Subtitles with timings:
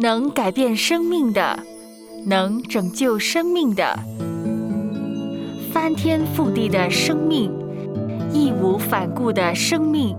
[0.00, 1.58] 能改变生命的，
[2.24, 3.98] 能拯救生命的，
[5.70, 7.52] 翻天覆地的生命，
[8.32, 10.16] 义无反顾的生命，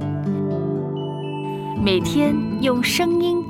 [1.84, 3.44] 每天用声音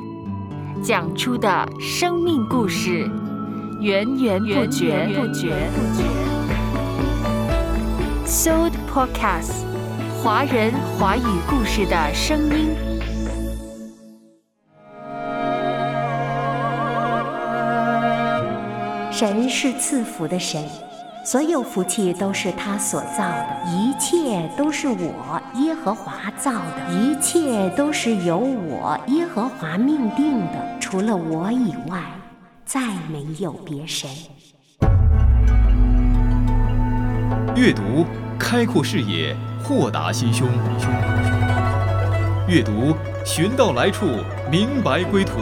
[0.82, 3.06] 讲出的生命故事，
[3.82, 5.10] 源源不绝。
[8.26, 9.66] Soul Podcast，
[10.24, 12.91] 华人华语故事的声音。
[19.22, 20.60] 神是赐福的神，
[21.24, 32.02] 所有福气都是他所造的，一切都是我耶和华造的，一切都是由我耶和华命定的，除了我以外，
[32.66, 34.10] 再没有别神。
[37.56, 38.04] 阅读
[38.40, 40.48] 开阔视野，豁达心胸；
[42.48, 44.08] 阅读寻到来处，
[44.50, 45.34] 明白归途。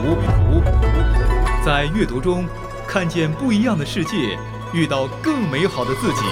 [1.63, 2.43] 在阅读中。
[2.91, 4.35] 看见不一样的世界，
[4.73, 6.23] 遇到更美好的自己。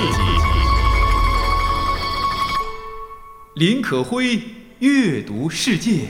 [3.53, 4.41] 林可辉
[4.79, 6.07] 阅读世界。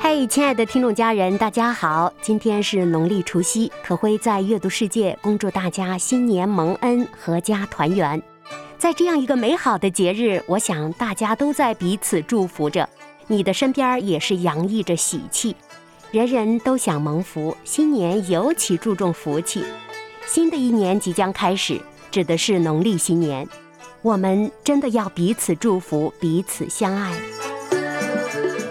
[0.00, 2.10] 嘿，亲爱的听众家人，大家好！
[2.22, 8.22] 今天是农历除夕，可辉在阅读世界恭祝大家新年蒙恩，阖家团圆。
[8.78, 12.88] 在这样一个美好的节日，我想大家都在彼此祝福着，
[13.26, 15.56] 你的身边也是洋溢着喜气，
[16.12, 17.56] 人人都想蒙福。
[17.64, 19.64] 新年尤其注重福气，
[20.26, 21.80] 新的一年即将开始，
[22.12, 23.48] 指的是农历新年，
[24.00, 27.12] 我们真的要彼此祝福，彼此相爱。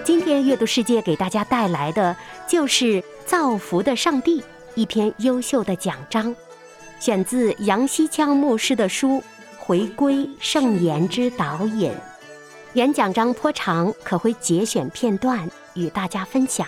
[0.06, 2.16] 今天阅读世界给大家带来的
[2.48, 4.42] 就是造福的上帝
[4.74, 6.34] 一篇优秀的讲章，
[6.98, 9.22] 选自杨希锵牧师的书。
[9.68, 11.92] 回归圣言之导引，
[12.72, 16.66] 演讲章颇长，可会节选片段与大家分享。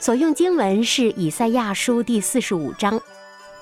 [0.00, 2.98] 所用经文是以赛亚书第四十五章，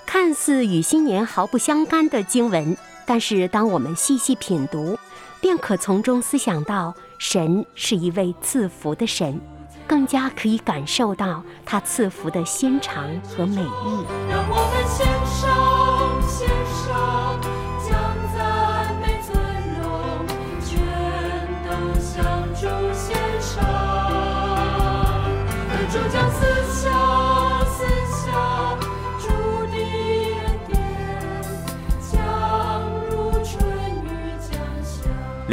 [0.06, 4.97] 看似与新年毫不相干的经文，但是当我们细细品读，
[5.41, 9.41] 便可从中思想到神是一位赐福的神，
[9.84, 14.05] 更加可以感受到他赐福的心肠和美意。
[14.31, 15.24] 让我们先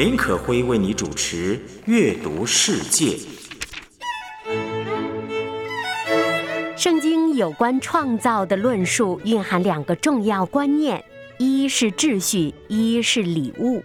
[0.02, 3.16] 林可辉为你主持《阅读世界》。
[6.76, 11.06] 圣经有关创造的论述蕴含两个重要观念：
[11.38, 13.84] 一是秩序，一是礼物。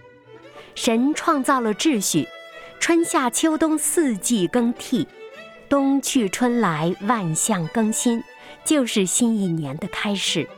[0.73, 2.27] 神创造了秩序，
[2.79, 5.07] 春夏秋冬四季更替，
[5.69, 8.23] 冬去春来，万象更新，
[8.65, 10.49] 就是新一年的开始。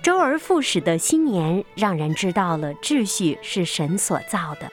[0.00, 4.70] 周而复始的新年，让人知道了秩序是神所造的。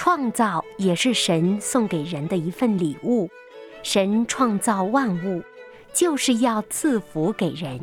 [0.00, 3.28] 创造也是神送给人的一份礼物。
[3.82, 5.42] 神创造万物，
[5.92, 7.80] 就是要赐福给人。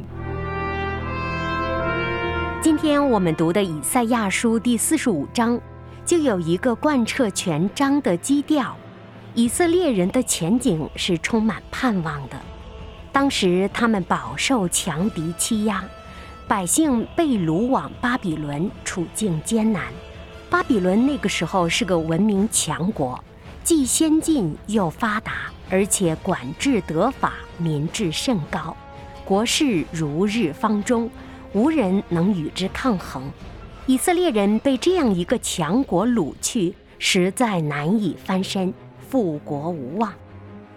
[2.61, 5.59] 今天我们读的以赛亚书第四十五章，
[6.05, 8.73] 就有一个贯彻全章的基调。
[9.33, 12.39] 以色列人的前景是充满盼望的。
[13.11, 15.83] 当时他们饱受强敌欺压，
[16.47, 19.83] 百姓被掳往巴比伦，处境艰难。
[20.49, 23.21] 巴比伦那个时候是个文明强国，
[23.63, 28.75] 既先进又发达，而且管制得法，民智甚高，
[29.25, 31.09] 国势如日方中，
[31.53, 33.23] 无人能与之抗衡。
[33.87, 38.73] 以色列人被这样一个强国掳去，实在难以翻身，
[39.09, 40.13] 复国无望。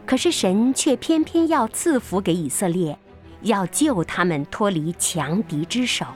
[0.06, 2.99] 可是神却偏偏要赐福给以色列，
[3.43, 6.06] 要救他们脱离强敌之手。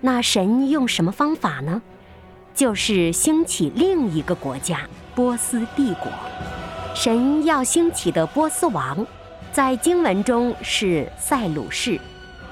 [0.00, 1.80] 那神用什么方法呢？
[2.54, 6.10] 就是兴起另一个国家——波斯帝国。
[6.94, 9.06] 神要兴起的波斯王，
[9.52, 11.98] 在经文中是塞鲁士，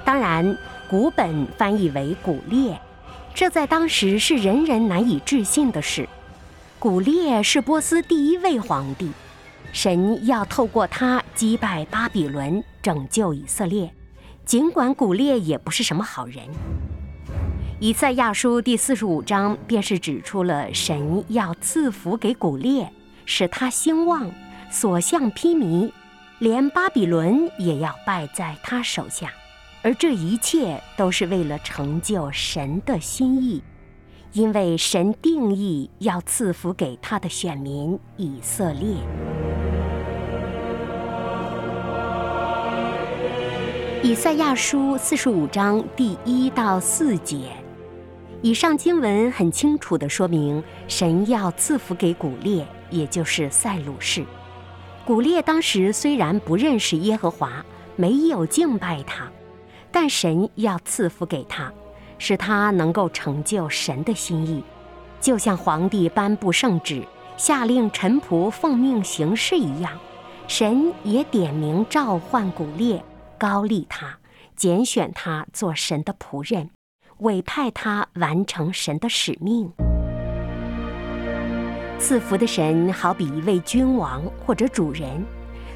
[0.05, 0.57] 当然
[0.89, 2.81] 古本翻译为古列。
[3.35, 6.09] 这在当时是人人难以置信的事。
[6.79, 9.11] 古列是波斯第一位皇帝，
[9.73, 13.93] 神要透过他击败巴比伦，拯救以色列。
[14.45, 16.43] 尽管古列也不是什么好人。
[17.81, 22.93] 以赛亚书第四十五章便是指出了神要赐福给古列，
[23.25, 24.29] 使他兴旺，
[24.69, 25.93] 所向披靡，
[26.41, 29.31] 连巴比伦也要败在他手下。
[29.83, 33.63] 而这一切都是为了成就神的心意，
[34.33, 38.89] 因为神定义要赐福给他的选民以色列。
[44.03, 47.53] 以赛亚书四十五章第一到四节，
[48.41, 54.25] 以上经文很清楚地说明，神要赐福给古列，也就是塞鲁士。
[55.05, 57.65] 古列当时虽然不认识耶和华，
[57.97, 59.29] 没有敬拜他，
[59.91, 61.73] 但神要赐福给他，
[62.19, 64.63] 使他能够成就神的心意，
[65.21, 67.03] 就像皇帝颁布圣旨，
[67.37, 69.99] 下令臣仆奉命行事一样，
[70.47, 73.03] 神也点名召唤古列。
[73.37, 74.19] 高立他，
[74.55, 76.71] 拣选他做神的仆人，
[77.19, 79.71] 委派他完成神的使命。
[81.99, 85.25] 赐福的神好比一位君王或者主人，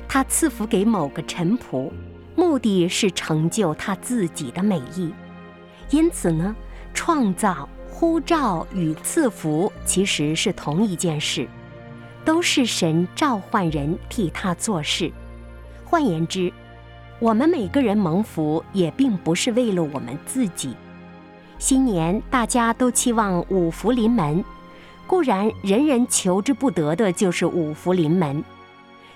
[0.08, 1.90] 他赐福给某个臣仆，
[2.36, 5.12] 目的是成就他自己的美意。
[5.90, 6.54] 因此呢，
[6.94, 11.48] 创造、呼召与赐福其实是同一件事，
[12.24, 15.10] 都是神召唤人替他做事。
[15.84, 16.52] 换言之，
[17.18, 20.76] 我们每个人蒙福，也并不是为了我们自己。
[21.62, 24.44] 新年大家都期望五福临门，
[25.06, 28.42] 固然人人求之不得的就是五福临门。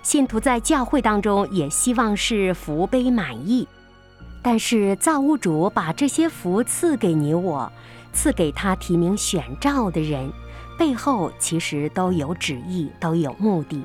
[0.05, 3.67] 信徒在教会当中也希望是福杯满溢，
[4.43, 7.69] 但是造物主把这些福赐给你我，
[8.13, 10.31] 赐给他提名选召的人，
[10.79, 13.83] 背后其实都有旨意，都有目的。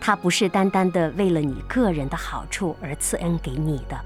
[0.00, 4.00] 他不是单单的为了你个人的好处而赐恩给你的，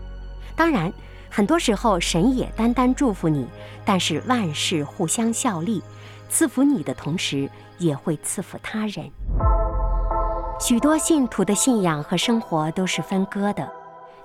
[0.57, 0.91] 当然，
[1.31, 3.47] 很多时候神也单单祝福你，
[3.85, 5.83] 但是万事互相效力，
[6.29, 7.49] 赐福你的同时
[7.79, 9.11] 也会赐福他人。
[10.61, 13.71] 许多信徒的信仰和生活都是分割的，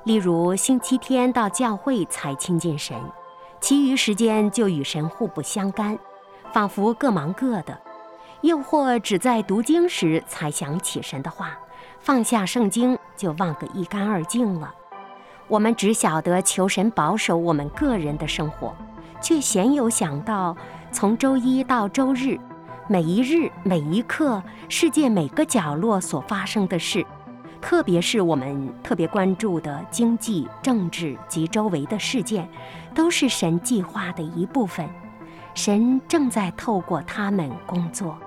[0.04, 2.98] 例如星期天到教会才亲近神，
[3.62, 5.98] 其余时间就与神互不相干，
[6.52, 7.80] 仿佛各忙各的。
[8.42, 11.58] 又或只在读经时才想起神的话，
[12.00, 14.74] 放下圣经就忘个一干二净了。
[15.48, 18.76] 我们只晓得求神保守我们个人的生活，
[19.22, 20.56] 却鲜有想到
[20.92, 22.40] 从周一到周日，
[22.88, 27.06] 每一日每一刻，世界每个角落所发生的事，
[27.62, 32.50] 特别是我们特别关注的经济、政治及周围的事件，
[32.96, 34.88] 都是神计划的一部分。
[35.54, 38.18] 神正在透过他们工作。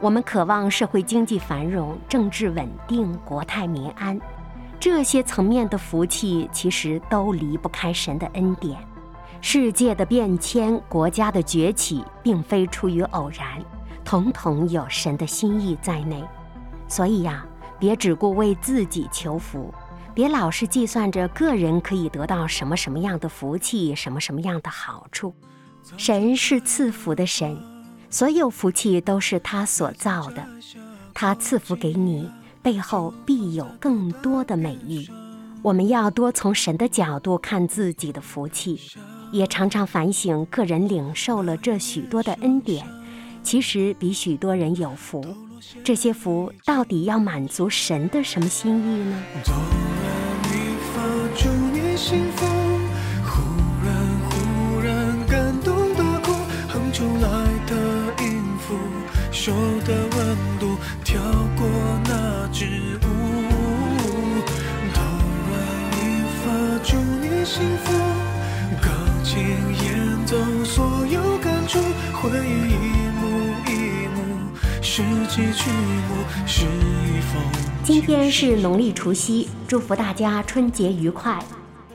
[0.00, 4.20] 我们渴望社会经济繁荣、政治稳定、国泰民安，
[4.80, 8.78] 这些层面的福气其实都离不开神的恩典。
[9.40, 13.62] 世界的变迁、国家的崛起，并非出于偶然，
[14.04, 16.24] 统统有神的心意在内。
[16.88, 17.46] 所以呀，
[17.78, 19.72] 别只顾为自己求福，
[20.14, 25.34] 别老是计算着个人可以得到什么什么样的福气、什么什么样的好处。
[25.96, 27.56] 神是赐福的神。
[28.10, 30.42] 所有福气都是他所造的，
[31.12, 32.28] 他赐福给你，
[32.68, 35.08] 背后必有更多的美意。
[35.62, 38.78] 我们要多从神的角度看自己的福气，
[39.32, 42.86] 也常常反省个人领受了这许多的恩典，
[43.42, 45.24] 其实比许多人有福。
[45.82, 49.22] 这些福到底要满足神的什么心意呢？
[59.30, 59.52] 手
[59.86, 60.07] 的温度
[69.58, 71.78] 演奏所有感触，
[72.12, 74.22] 回忆一幕一幕，
[74.82, 77.42] 四季曲目是一封。
[77.82, 81.38] 今天是农历除夕，祝福大家春节愉快。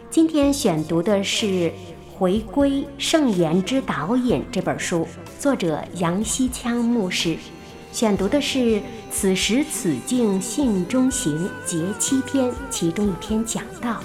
[0.09, 1.45] 今天选读的是
[2.15, 5.07] 《回归圣言之导引》这本书。
[5.39, 7.35] 作者杨希羌牧师
[7.91, 8.59] 选读的是
[9.11, 13.99] 《此时此境信中行》节七篇其中一篇讲道，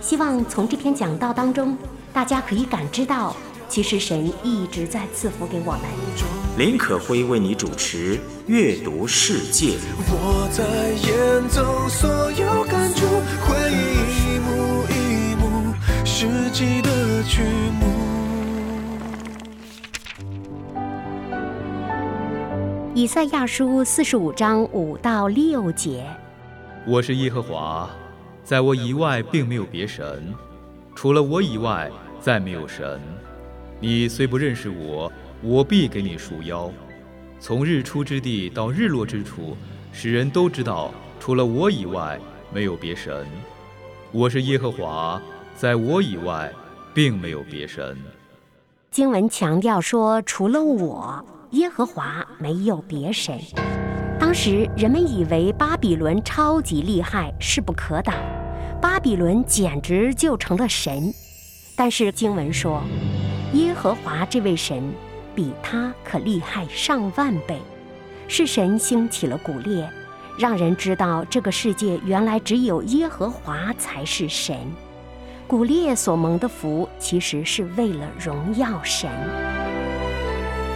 [0.00, 1.76] 希望从这篇讲道当中，
[2.14, 3.34] 大家可以感知到，
[3.68, 5.80] 其实神一直在赐福给我们。
[6.56, 8.16] 林可辉为你主持
[8.46, 9.70] 《阅读世界》。
[10.06, 13.04] 我在演奏所有感触，
[13.42, 13.74] 回忆
[14.14, 17.42] 一幕一幕世纪的曲
[17.80, 17.84] 目。
[22.94, 26.06] 以赛亚书四十五章五到六节：
[26.86, 27.90] 我是耶和华，
[28.44, 30.32] 在我以外并没有别神，
[30.94, 33.00] 除了我以外再没有神。
[33.80, 35.10] 你虽不认识我，
[35.42, 36.70] 我必给你束腰。
[37.38, 39.56] 从日出之地到日落之处，
[39.92, 42.18] 使人都知道，除了我以外
[42.52, 43.26] 没有别神。
[44.12, 45.20] 我是耶和华，
[45.54, 46.50] 在我以外
[46.94, 47.96] 并没有别神。
[48.90, 53.38] 经文强调说，除了我，耶和华没有别神。
[54.18, 58.14] 当时人们以为巴比伦超级厉害，势不可挡，
[58.84, 61.10] 巴比伦简直就成了神。
[61.74, 62.82] 但是经文说，
[63.54, 64.92] 耶和华这位神
[65.34, 67.58] 比他可厉害上万倍，
[68.28, 69.88] 是神兴起了古列，
[70.38, 74.54] 让人知道这个世界原来只有耶和华才是神。
[75.48, 79.10] 古列所蒙的福，其实是为了荣耀神。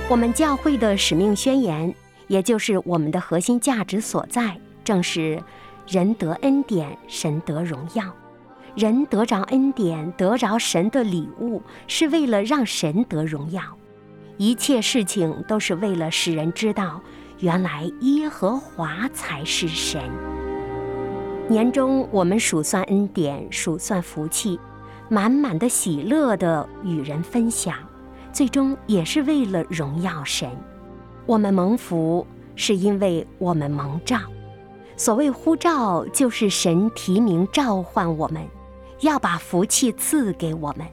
[0.08, 1.94] 我们教会的使命宣言，
[2.26, 5.38] 也就是我们的核心价值所在，正是
[5.88, 8.04] 人得恩典，神得荣耀。
[8.76, 13.62] 人得着恩典，得着神的礼物，是为了让神得荣耀。
[14.36, 17.00] 一切事情都是为了使人知道，
[17.38, 20.00] 原来耶和华才是神。
[21.48, 24.60] 年终我们数算恩典，数算福气，
[25.08, 27.74] 满满的喜乐的与人分享，
[28.30, 30.48] 最终也是为了荣耀神。
[31.24, 34.18] 我们蒙福，是因为我们蒙召。
[34.98, 38.44] 所谓呼召，就是神提名召唤我们，
[39.00, 40.84] 要把福气赐给我们。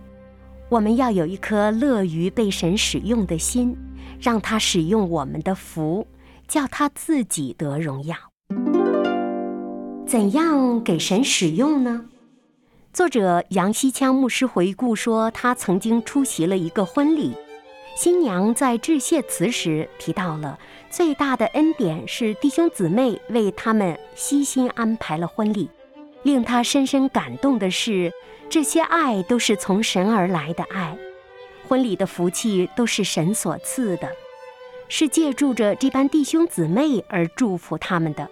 [0.69, 3.75] 我们要有一颗乐于被神使用的心，
[4.21, 6.05] 让他使用我们的福，
[6.47, 8.15] 叫他自己得荣耀。
[10.05, 12.05] 怎样给神使用呢？
[12.93, 17.33] 作者杨希枪牧师回顾说，他曾经出席了一个婚礼，
[17.97, 20.59] 新娘在致谢词时提到了
[20.95, 25.69] 最大的恩典是弟兄姊妹为他们悉心安排了婚礼。
[26.23, 28.13] 令他深深感动的是，
[28.49, 30.97] 这些爱都是从神而来的爱，
[31.67, 34.09] 婚礼的福气都是神所赐的，
[34.87, 38.29] 是借助着这班弟兄姊妹而祝福他们的。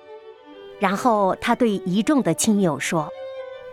[0.80, 3.12] 然后他对一众的亲友说：“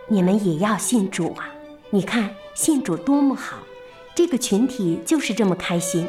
[0.09, 1.55] 你们也要信主啊！
[1.91, 3.59] 你看信主多么好，
[4.13, 6.05] 这个群体就是这么开心。”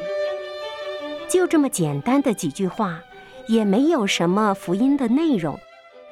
[1.33, 3.01] 就这么简单的几句话，
[3.49, 5.59] 也没有什么福音的内容，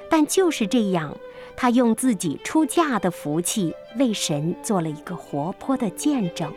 [0.08, 1.14] 但就是这样，
[1.54, 6.50] 他用自己出嫁的福气为神做了一个活泼的见证。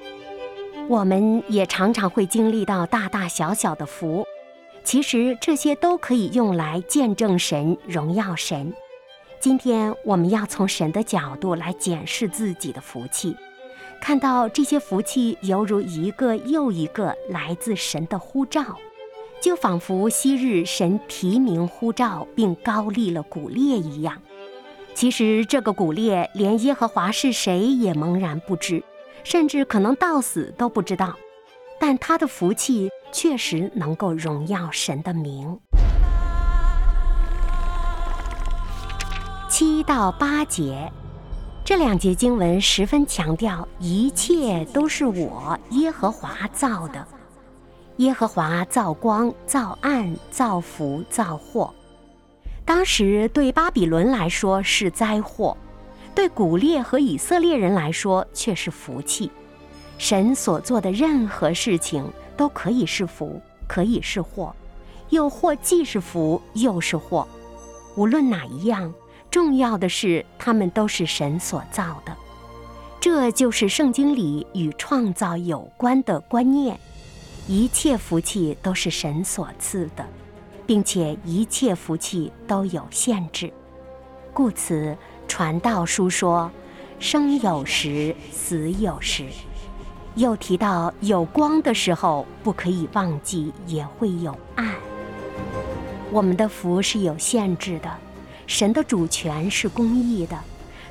[0.88, 4.26] 我们也常常会经历到大大小小的福。
[4.86, 8.74] 其实这些都可以用来见证神、荣耀神。
[9.42, 13.36] 今天我们要从神的角度来检视自己的福气，
[14.04, 18.62] 看到这些福气犹如一个又一个来自神的呼召，
[19.42, 24.22] 就仿佛昔日神提名呼召并高立了古列一样。
[24.94, 28.84] 其实这个古列连耶和华是谁也茫然不知，
[29.24, 31.16] 甚至可能到死都不知道。
[31.80, 35.58] 但他的福气确实能够荣耀神的名。
[39.50, 40.92] 七到八节
[41.66, 47.08] 这两节经文十分强调，一切都是我耶和华造的。
[47.98, 51.74] 耶和华造光，造暗，造福，造祸。
[52.66, 55.56] 当时对巴比伦来说是灾祸，
[56.14, 59.32] 对古列和以色列人来说却是福气。
[59.98, 62.06] 神所做的任何事情
[62.36, 64.54] 都可以是福，可以是祸，
[65.12, 67.26] 又或既是福又是祸。
[67.96, 68.94] 无论哪一样，
[69.34, 72.16] 重要的是他们都是神所造的。
[73.00, 76.80] 这就是圣经里与创造有关的观念。
[77.48, 80.06] 一切福气都是神所赐的，
[80.68, 83.52] 并且一切福气都有限制。
[84.36, 84.96] 故此，
[85.28, 86.52] 传道书说
[87.00, 89.26] ：“生有时，死有时。”
[90.14, 94.76] 又提到有光的时候，不可以忘记也会有暗。
[96.12, 97.90] 我们的福是有限制的，
[98.46, 100.38] 神的主权是公义的，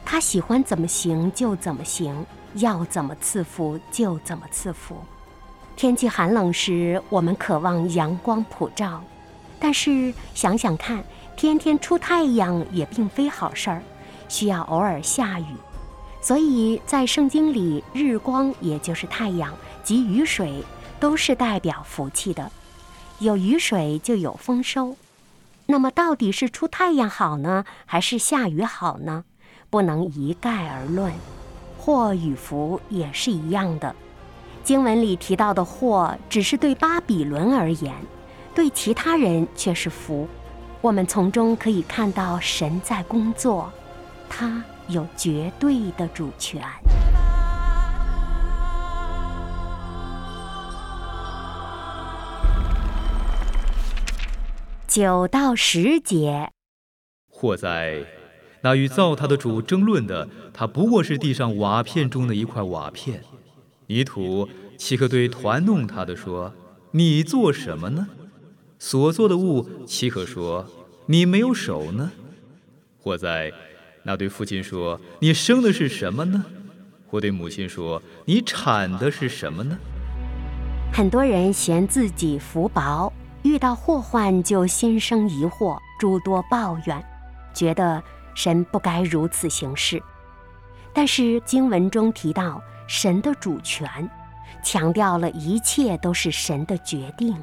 [0.05, 4.97] 他喜欢怎么行就怎么行，要怎么赐福就怎么赐福。
[5.77, 9.03] 天气寒冷时，我们渴望阳光普照，
[9.59, 11.05] 但是想想看，
[11.37, 13.83] 天天出太阳也并非好事儿，
[14.29, 15.47] 需要偶尔下雨。
[16.21, 20.63] 所以在圣经里，日光也就是太阳及雨水，
[21.01, 22.51] 都是代表福气的。
[23.19, 24.97] 有雨水就有丰收。
[25.73, 29.25] 那么到底是出太阳好呢，还是下雨好呢？
[29.71, 31.11] 不能一概而论。
[31.79, 33.97] 祸与福也是一样的。
[34.63, 37.95] 经文里提到的祸，只是对巴比伦而言，
[38.55, 40.29] 对其他人却是福。
[40.83, 43.73] 我们从中可以看到神在工作，
[44.29, 44.63] 他。
[44.89, 46.61] 有绝对的主权。
[54.95, 56.51] 九到十节，
[57.27, 58.05] 或在
[58.61, 63.23] 那与造他的主争论的，他不过是地上瓦片中的一块瓦片，
[63.87, 66.53] 泥土岂可对团弄他的说
[66.93, 68.09] ：“你做什么呢？”
[68.79, 70.67] 所做的物岂可说
[71.09, 72.13] ：“你没有手呢？”
[73.01, 73.51] 或在
[74.03, 76.45] 那对父亲说：“你生的是什么呢？”
[77.09, 79.79] 或对母亲说：“你产的是什么呢？”
[80.93, 83.11] 很多人嫌自己福薄，
[83.43, 87.05] 遇到祸患就心生疑惑，诸多抱怨，
[87.53, 88.03] 觉得
[88.35, 90.03] 神不该如此行事。
[90.93, 94.09] 但是经文中提到神的主权，
[94.63, 97.37] 强调了一切都是神的决定。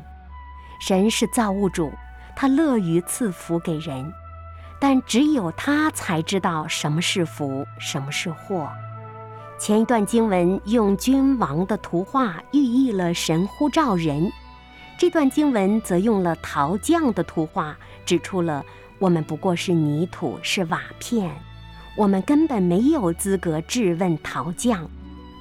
[0.80, 1.92] 神是造物主，
[2.36, 4.14] 他乐于赐福给人，
[4.80, 8.70] 但只有他才知道什么是福，什么是祸。
[9.58, 14.32] 前一段经文用君王的图画寓意了神呼召人，
[15.00, 18.66] 这段经文则用了陶匠的图画指出了
[18.98, 21.34] 我们不过是泥土，是瓦片，
[21.96, 24.90] 我们根本没有资格质问陶匠：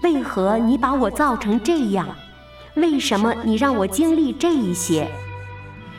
[0.05, 2.07] 为何你把我造成这样？
[2.77, 5.11] 为什么你让我经历这一些？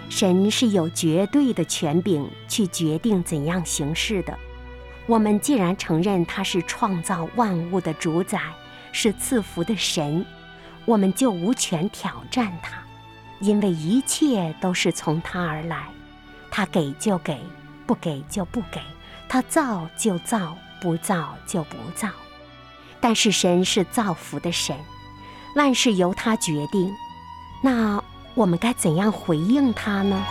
[0.08, 4.34] 神是有绝对的权柄去决定怎样行事的。
[5.06, 8.39] 我们既然承认他是创造万物的主宰，
[8.94, 10.25] 是赐福的神，
[10.86, 12.82] 我们就无权挑战他，
[13.39, 15.88] 因为一切都是从他而来，
[16.51, 17.39] 他给就给，
[17.88, 18.81] 不给就不给，
[19.27, 22.10] 他造就造，不造就不造。
[23.00, 24.75] 但是神是造福的神，
[25.55, 26.93] 万事由他决定，
[27.63, 28.03] 那
[28.36, 30.22] 我们该怎样回应他呢？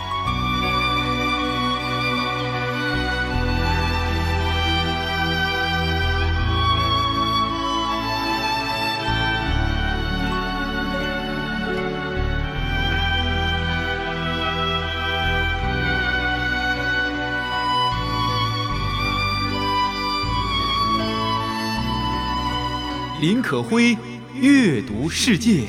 [23.29, 23.95] 林可辉
[24.33, 25.67] 阅读世界，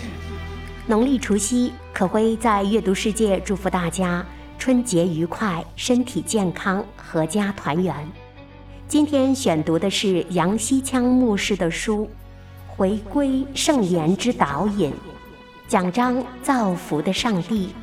[0.87, 4.25] 农历除夕，可辉在阅读世界祝福大家
[4.59, 7.95] 春节愉快，身体健康，阖家团圆。
[8.89, 12.05] 今天选读的是杨希昌牧师的书
[12.67, 14.91] 《回归圣言之导引》，
[15.69, 17.75] 讲章造福的上帝，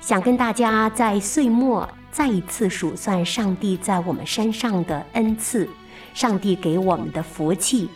[0.00, 5.68] 想跟大家在岁末再一次数算上帝在我们身上的恩赐，
[6.14, 7.90] 上帝给我们的福气。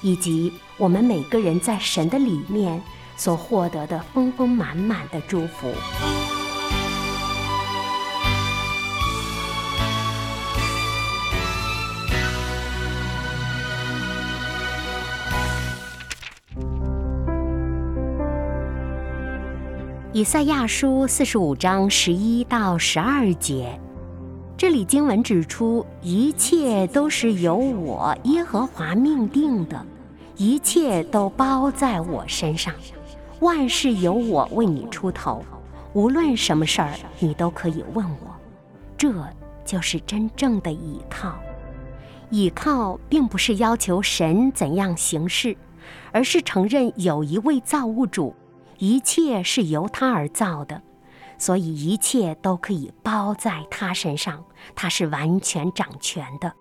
[0.00, 2.82] 以及我们每个人在神的里面
[3.16, 5.72] 所获得的丰丰满满的祝福。
[20.16, 23.85] 以赛亚书四十五章十一到十二节。
[24.58, 29.84] 这里经文指出，一切都是由我耶和华命定的。
[30.38, 32.74] 一切都包在我身上，
[33.40, 35.44] 万事由我为你出头，
[35.92, 38.34] 无论什么事儿，你都可以问我。
[38.96, 39.12] 这
[39.62, 41.34] 就是真正的倚靠。
[42.30, 45.54] 倚靠并不是要求神怎样行事，
[46.12, 48.34] 而是承认有一位造物主，
[48.78, 50.82] 一切是由他而造的，
[51.38, 54.44] 所以一切都可以包在他身上，
[54.74, 56.52] 他是完全掌权的。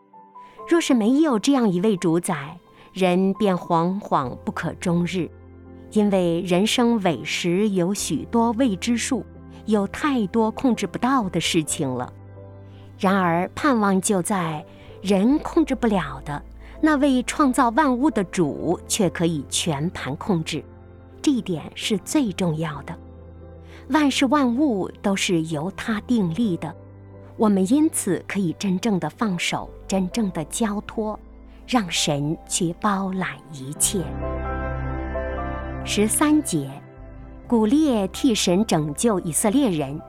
[0.67, 2.57] 若是没有这样一位主宰，
[2.91, 5.29] 人便惶惶不可终日，
[5.91, 9.25] 因为人生委实有许多未知数，
[9.65, 12.11] 有太多控制不到的事情了。
[12.97, 14.65] 然而盼望就在
[15.01, 16.41] 人控制不了的
[16.81, 20.63] 那位创造万物的主，却可以全盘控制，
[21.21, 22.97] 这一点是最重要的。
[23.89, 26.74] 万事万物都是由他定立的，
[27.38, 31.19] 我们因此可以真正的放手，真正的交托。
[31.67, 34.04] 让神去包揽一切。
[35.84, 36.69] 十三节，
[37.48, 40.00] 古列替神拯救以色列人，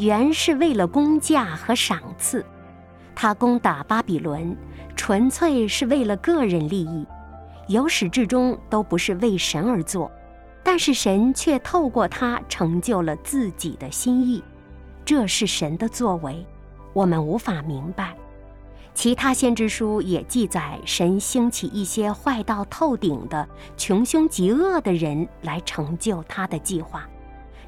[0.00, 2.44] 原是为了工价和赏赐。
[3.14, 4.56] 他攻打巴比伦，
[4.96, 7.06] 纯粹是为了个人利益，
[7.68, 10.10] 由始至终都不是为神而做。
[10.64, 14.42] 但是神却透过他成就了自己的心意，
[15.04, 16.44] 这是神的作为，
[16.94, 18.16] 我们无法明白。
[18.94, 23.46] 其他先知书也记载，神兴起一些坏到透顶的
[23.76, 27.06] 穷凶极恶的人来成就他的计划，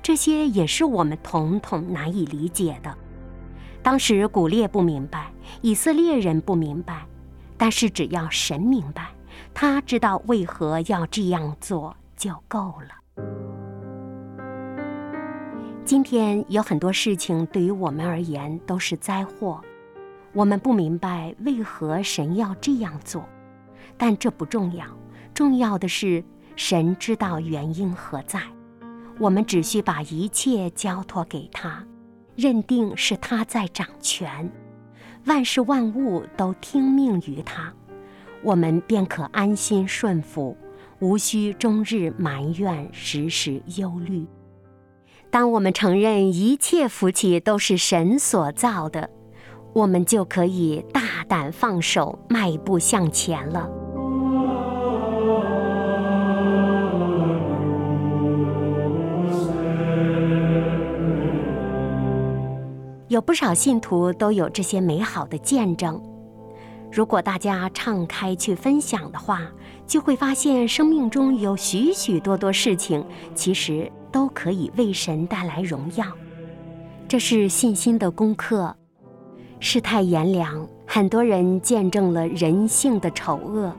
[0.00, 2.96] 这些也是我们统统难以理解的。
[3.82, 5.30] 当时古列不明白，
[5.61, 7.06] 以色列人不明白，
[7.59, 9.09] 但是只要神明白，
[9.52, 13.24] 他知道为何要这样做就够了。
[15.85, 19.61] 今天有很多事情对于我们而言都是灾祸。
[20.33, 23.26] 我们不明白为何神要这样做，
[23.96, 24.85] 但这不重要。
[25.33, 26.22] 重要的是，
[26.57, 28.42] 神知道原因何在，
[29.18, 31.83] 我们只需把一切交托给他，
[32.35, 34.50] 认定是他在掌权，
[35.24, 37.72] 万事万物都听命于他，
[38.42, 40.57] 我们便可安心顺服，
[41.00, 44.26] 无需终日埋怨，时时忧虑。
[45.30, 49.11] 当我们承认一切福气都是神所造的，
[49.74, 53.70] 我们就可以大胆放手，迈步向前了。
[63.09, 66.02] 有不少信徒都有这些美好的见证。
[66.90, 69.42] 如果大家敞开去分享的话，
[69.87, 76.05] 就会发现生命中有许许多多事情，其实都可以为神带来荣耀。
[77.07, 78.75] 这是信心的功课。
[79.61, 83.72] 世态炎凉，很多人见证了人性的丑恶，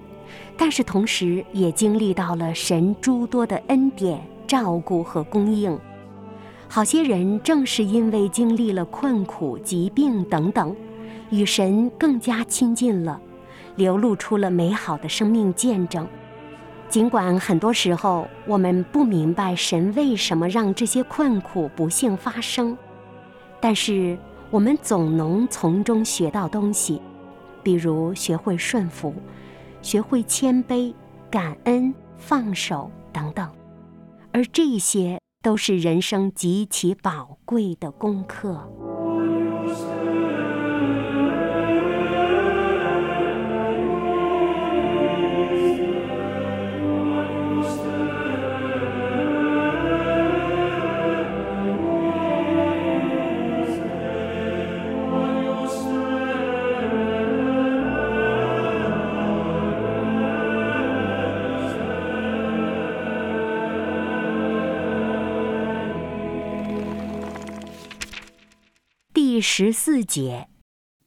[0.57, 5.77] 但是同时也经历到了神诸多的恩典、照顾和供应。
[6.69, 10.75] 好些人正是因为经历了困苦、疾病等等，
[11.29, 13.21] 与神更加亲近了，
[13.77, 16.05] 流露出了美好的生命见证。
[16.89, 22.77] 尽管很多时候我们不明白神为什么让这些困苦、不幸发生，
[23.61, 24.17] 但是
[24.51, 27.01] 我们总能从中学到东西，
[27.63, 29.13] 比如学会顺服，
[29.81, 30.93] 学会谦卑、
[31.31, 33.49] 感恩、放手等等，
[34.33, 35.17] 而这些。
[35.43, 38.69] 都是人生极其宝贵的功课。
[69.37, 70.47] 第十四节，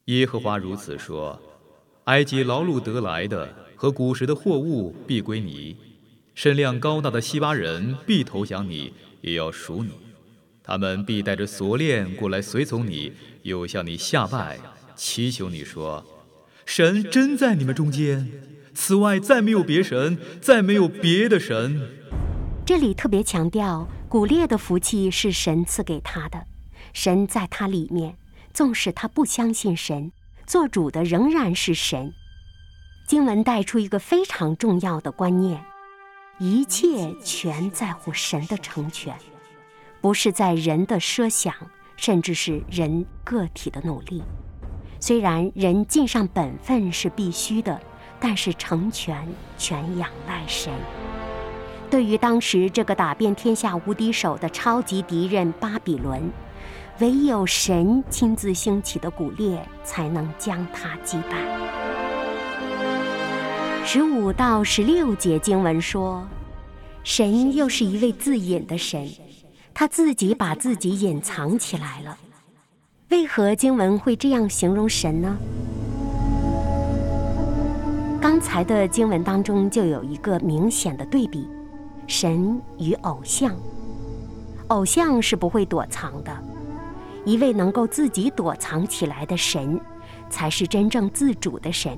[0.04, 1.42] 耶和华如此说：
[2.04, 5.76] 埃及劳碌得来的和古时的货物必归你，
[6.36, 9.90] 身量高大的西巴人必投降你，也要赎你。
[10.62, 13.12] 他们必带着锁链过来随从你，
[13.42, 14.60] 又向你下拜，
[14.94, 16.06] 祈求你说：
[16.64, 18.30] 神真在你们中间，
[18.72, 21.80] 此外再没有别神，再没有别的神。
[22.64, 26.44] 这里特别强调，古列的福气是神赐给他的，
[26.92, 28.16] 神在他里面。
[28.52, 30.12] 纵使他不相信神，
[30.46, 32.12] 做主的仍然是神。
[33.06, 35.64] 经文带出一个非常重要的观念：
[36.38, 39.16] 一切全在乎神的成全，
[40.00, 41.54] 不是在人的设想，
[41.96, 44.22] 甚至是人个体的努力。
[45.00, 47.80] 虽然人尽上本分是必须的，
[48.20, 50.72] 但是成全全仰赖神。
[51.90, 56.30] 对于当时这个打遍天下无敌手的超级敌人巴比伦。
[57.00, 61.38] 唯有神亲自兴起的古列，才能将他击败。
[63.86, 66.22] 十五到十六节经文说，
[67.02, 69.08] 神又是一位自隐的神，
[69.72, 72.18] 他自己把自己隐藏起来了。
[73.08, 75.38] 为何经文会这样形容神呢？
[78.20, 81.48] 刚才的经文当中就有一个明显的对比：
[82.06, 83.56] 神与偶像。
[84.68, 86.49] 偶像是不会躲藏的。
[87.30, 89.80] 一位能够自己躲藏起来的神，
[90.28, 91.96] 才是真正自主的神。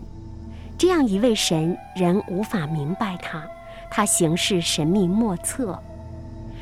[0.76, 3.42] 这样一位神，人无法明白他，
[3.90, 5.82] 他行事神秘莫测，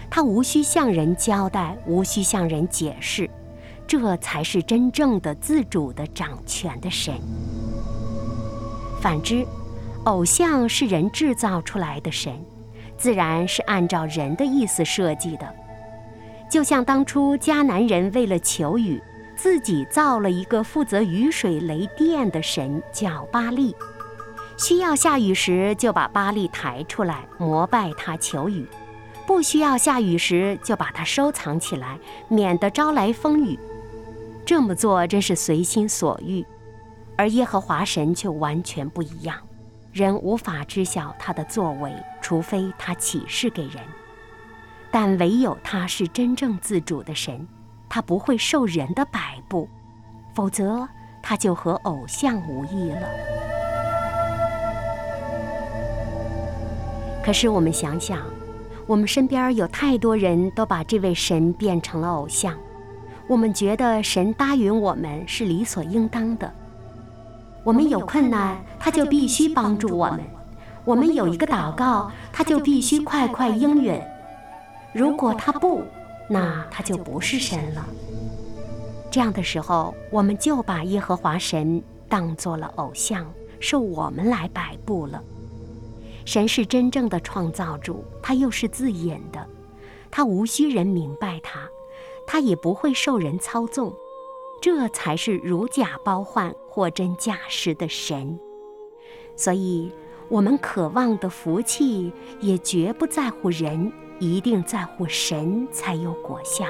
[0.08, 3.28] 他无需向人交代，无需向人解释，
[3.88, 7.12] 这才是真正的自主的掌权的神。
[9.00, 9.44] 反之，
[10.04, 12.32] 偶像是人制造出来的神，
[12.96, 15.59] 自然是按照人的意思设计的。
[16.50, 19.00] 就像当初迦南人为了求雨，
[19.36, 23.74] 自己造了一个负责雨水雷电的神，叫巴利。
[24.58, 28.64] 需要下雨时，就把巴利抬出来膜拜他求雨；
[29.26, 31.96] 不需要下雨时，就把它收藏起来，
[32.28, 33.56] 免得招来风雨。
[34.44, 36.44] 这么做真是随心所欲，
[37.16, 39.36] 而耶和华神却完全不一样，
[39.92, 43.76] 人无法知晓他的作为，除非他启示给人。
[44.90, 47.46] 但唯有他是真正自主的神，
[47.88, 49.68] 他不会受人的摆布，
[50.34, 50.88] 否则
[51.22, 53.08] 他就和偶像无异了。
[57.22, 58.18] 可是我们想想，
[58.86, 62.54] 我们身边有太多人都把这位神变成了偶像，
[63.28, 66.52] 我们觉得神答应我们是理所应当的，
[67.62, 70.20] 我们有困难他就必须帮助我们。
[70.84, 74.00] 我们有一个祷告，他就必须快快应允。
[74.92, 75.82] 如果他不，
[76.28, 77.86] 那他就不是神了。
[79.10, 85.22] 这样的时候，我们就把耶和华神当做了偶像，受我们来摆布了。
[86.24, 89.44] 神是真正的创造主，他又是自隐的，
[90.10, 91.68] 他无需人明白他，
[92.26, 93.92] 他也不会受人操纵。
[94.60, 98.38] 这才是如假包换、货真价实的神。
[99.34, 99.90] 所以，
[100.28, 106.64] 我们渴望的福气也绝不在乎人，一定在乎神才有果效。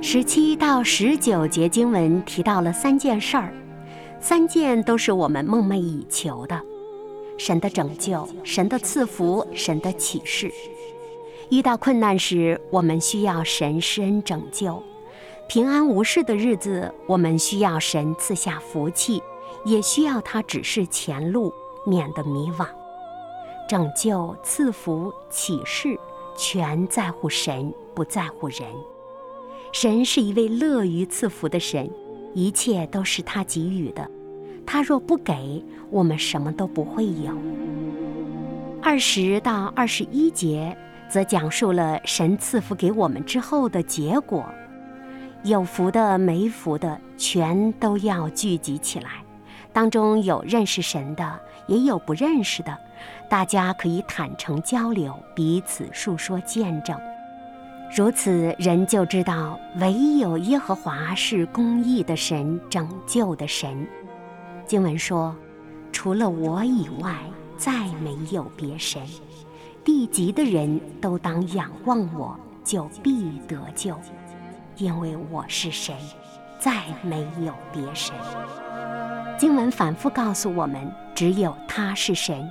[0.00, 3.52] 十七到十九节经文提到了三件事儿，
[4.20, 6.58] 三件都是我们梦寐以求的：
[7.36, 10.50] 神的拯救、神的赐福、神的启示。
[11.50, 14.82] 遇到困难时，我们需要神施恩拯救；
[15.48, 19.22] 平安无事的日子，我们需要神赐下福气，
[19.64, 21.50] 也需要他指示前路，
[21.86, 22.66] 免得迷惘。
[23.66, 25.98] 拯救、赐福、启示，
[26.36, 28.60] 全在乎神，不在乎人。
[29.72, 31.90] 神是一位乐于赐福的神，
[32.34, 34.06] 一切都是他给予的。
[34.66, 37.32] 他若不给我们，什么都不会有。
[38.82, 40.76] 二十到二十一节
[41.08, 44.44] 则讲述了神赐福给我们之后的结果，
[45.48, 49.12] 有福的、没福的，全都要聚集起来。
[49.72, 52.76] 当中有认识神的，也有不认识的，
[53.30, 56.94] 大家可以坦诚交流，彼此述说见证。
[57.96, 63.86] 如此，人就知道唯有耶和华是公义的神，拯救的神。
[64.66, 65.34] 经文说
[65.90, 67.16] ：“除了我以外，
[67.56, 69.00] 再没有别神。
[69.82, 73.98] 地极的人都当仰望我，就必得救，
[74.78, 75.94] 因为我是神，
[76.58, 78.14] 再没有别神。”
[79.36, 82.50] 经文反复告诉我们，只有他是神，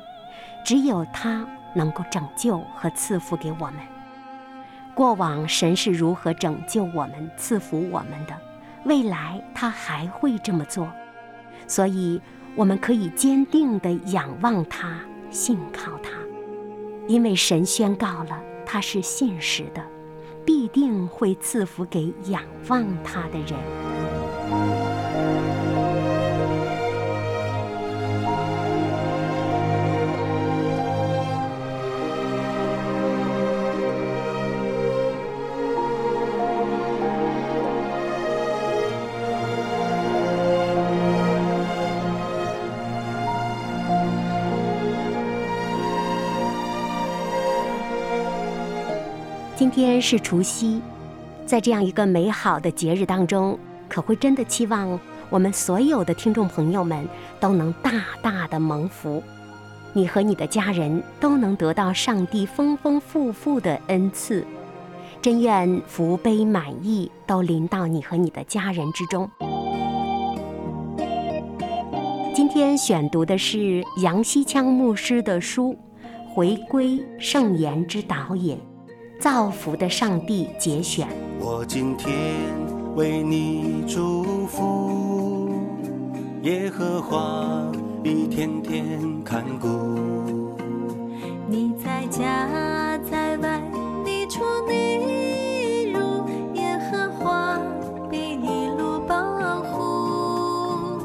[0.64, 3.76] 只有他能够拯救和赐福给我们。
[4.94, 8.36] 过往神是如何拯救我们、赐福我们的，
[8.86, 10.88] 未来他还会这么做，
[11.68, 12.22] 所以
[12.56, 16.10] 我们可以坚定地仰望他、信靠他，
[17.08, 19.82] 因为神宣告了他是信实的，
[20.48, 23.97] 必定会赐福给仰望他的人。
[49.58, 50.80] 今天是除夕，
[51.48, 53.58] 在这样一个美好的节日当中，
[53.90, 55.00] 可会真的期望
[55.32, 57.04] 我们所有的听众朋友们
[57.40, 57.92] 都能大
[58.22, 59.24] 大的蒙福，
[59.94, 64.46] 你和你的家人都能得到上帝丰丰富富的恩赐。
[65.24, 69.28] 真愿福杯满溢都临到你和你的家人之中。
[72.36, 75.76] 今天选读的是杨希昌牧师的书
[76.36, 78.56] 《回归圣言之导引》。
[79.20, 81.08] 造福的上帝节选。
[81.40, 82.14] 我今天
[82.96, 85.50] 为你祝福，
[86.44, 87.72] 耶和华
[88.04, 89.68] 一天天看顾。
[91.50, 93.62] 你在家在外，
[94.06, 97.60] 你出你入，耶和华
[98.12, 101.02] 必一路保护。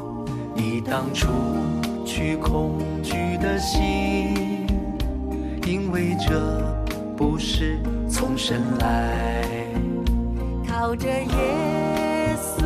[0.53, 1.31] 你当初
[2.05, 4.67] 去恐惧的心，
[5.65, 6.62] 因为这不
[8.25, 9.67] 从神来，
[10.65, 12.63] 靠着耶稣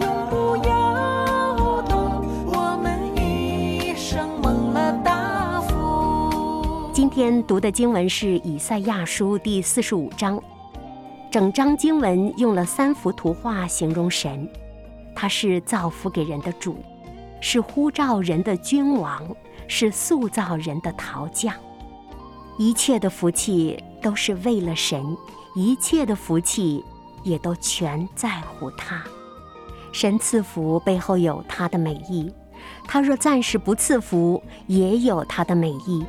[0.00, 6.88] 永不摇动，我们一生蒙了大福。
[6.92, 10.40] 今天读的经文是以赛亚书第四十五章，
[11.32, 14.48] 整章经文用了三幅图画形容神，
[15.16, 16.76] 他是造福给人的主，
[17.40, 19.20] 是呼召人的君王，
[19.66, 21.52] 是塑造人的陶匠。
[22.58, 25.16] 一切的福气都是为了神，
[25.54, 26.84] 一切的福气
[27.22, 29.02] 也都全在乎他。
[29.90, 32.32] 神赐福背后有他的美意，
[32.84, 36.04] 他若暂时不赐福，也有他的美意。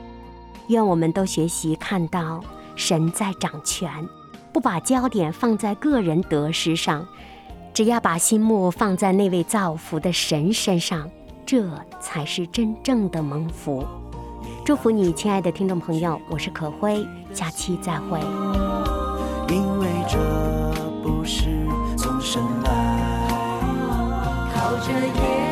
[0.68, 2.42] 愿我们都学习看到
[2.76, 3.90] 神在掌权，
[4.52, 7.06] 不把焦点放在个人得失上，
[7.74, 11.10] 只要把心目放在那位造福的神身上，
[11.46, 13.86] 这才是真正的蒙福。
[14.66, 18.18] 祝福你，亲爱的听众朋友，我是可辉，下期再会。
[19.50, 20.18] 因为这
[21.04, 21.44] 不是
[21.98, 23.60] 从神来，
[24.56, 25.43] 靠着耶。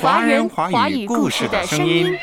[0.00, 2.18] 华人华语故事的声音。